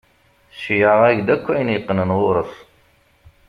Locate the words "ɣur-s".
2.19-2.53